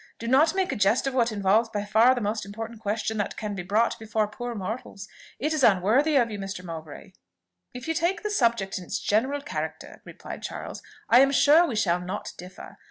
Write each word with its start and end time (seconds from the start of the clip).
Do 0.17 0.27
not 0.27 0.55
make 0.55 0.71
a 0.71 0.75
jest 0.75 1.05
of 1.05 1.13
what 1.13 1.31
involves 1.31 1.69
by 1.69 1.85
far 1.85 2.15
the 2.15 2.21
most 2.21 2.43
important 2.43 2.79
question 2.79 3.17
that 3.17 3.37
can 3.37 3.53
be 3.53 3.61
brought 3.61 3.99
before 3.99 4.27
poor 4.27 4.55
mortals: 4.55 5.07
it 5.37 5.53
is 5.53 5.61
unworthy 5.63 6.15
of 6.15 6.31
you, 6.31 6.39
Mr. 6.39 6.65
Mowbray." 6.65 7.11
"If 7.75 7.87
you 7.87 7.93
take 7.93 8.23
the 8.23 8.31
subject 8.31 8.79
in 8.79 8.83
its 8.83 8.97
general 8.99 9.41
character," 9.41 10.01
replied 10.03 10.41
Charles, 10.41 10.81
"I 11.07 11.19
am 11.19 11.31
sure 11.31 11.67
we 11.67 11.75
shall 11.75 11.99
not 11.99 12.31
differ. 12.35 12.79